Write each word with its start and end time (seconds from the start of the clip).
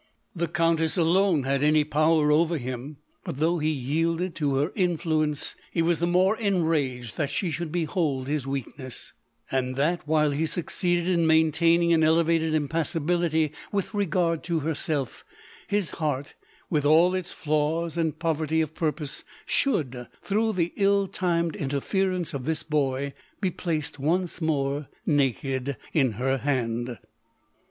The 0.35 0.47
Countess 0.47 0.97
alone 0.97 1.43
had 1.43 1.61
any 1.61 1.83
power 1.83 2.31
over 2.31 2.57
him; 2.57 2.97
but 3.23 3.37
though 3.37 3.59
he 3.59 3.69
yielded 3.69 4.33
to 4.37 4.55
her 4.55 4.71
influence, 4.73 5.53
he 5.71 5.83
was 5.83 5.99
the 5.99 6.07
more 6.07 6.35
enraged 6.37 7.17
that 7.17 7.29
she 7.29 7.51
should 7.51 7.71
behold 7.71 8.27
his 8.27 8.47
weakness; 8.47 9.13
and 9.51 9.75
that 9.75 10.07
while 10.07 10.31
he 10.31 10.47
succeeded 10.47 11.07
in 11.07 11.27
main 11.27 11.51
taining 11.51 11.93
an 11.93 12.01
elevated 12.03 12.55
impassibility 12.55 13.51
with 13.71 13.93
regard 13.93 14.41
to 14.45 14.61
herself, 14.61 15.23
his 15.67 15.91
heart, 15.91 16.33
with 16.67 16.83
all 16.83 17.13
its 17.13 17.31
flaws 17.31 17.95
and 17.95 18.17
poverty 18.17 18.59
of 18.59 18.73
purpose, 18.73 19.23
should, 19.45 20.07
through 20.23 20.53
the 20.53 20.73
ill 20.77 21.07
timed 21.07 21.55
inter 21.55 21.79
ference 21.79 22.33
of 22.33 22.45
this 22.45 22.63
boy, 22.63 23.13
be 23.39 23.51
placed 23.51 23.99
once 23.99 24.41
more 24.41 24.87
naked 25.05 25.77
in 25.93 26.13
her 26.13 26.39
hand. 26.39 26.97